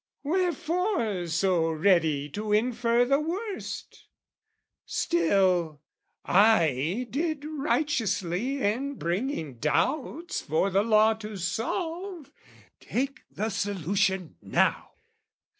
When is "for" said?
10.41-10.71